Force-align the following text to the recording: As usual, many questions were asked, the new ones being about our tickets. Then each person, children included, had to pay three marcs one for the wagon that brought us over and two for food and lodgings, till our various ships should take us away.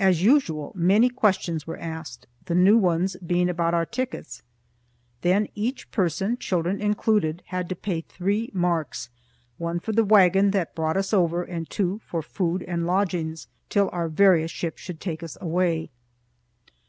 As 0.00 0.20
usual, 0.20 0.72
many 0.74 1.08
questions 1.08 1.64
were 1.64 1.78
asked, 1.78 2.26
the 2.46 2.56
new 2.56 2.76
ones 2.76 3.16
being 3.24 3.48
about 3.48 3.72
our 3.72 3.86
tickets. 3.86 4.42
Then 5.20 5.46
each 5.54 5.92
person, 5.92 6.36
children 6.38 6.80
included, 6.80 7.44
had 7.46 7.68
to 7.68 7.76
pay 7.76 8.00
three 8.00 8.50
marcs 8.52 9.10
one 9.58 9.78
for 9.78 9.92
the 9.92 10.02
wagon 10.02 10.50
that 10.50 10.74
brought 10.74 10.96
us 10.96 11.14
over 11.14 11.44
and 11.44 11.70
two 11.70 12.00
for 12.04 12.20
food 12.20 12.64
and 12.64 12.84
lodgings, 12.84 13.46
till 13.68 13.88
our 13.92 14.08
various 14.08 14.50
ships 14.50 14.82
should 14.82 14.98
take 14.98 15.22
us 15.22 15.38
away. 15.40 15.90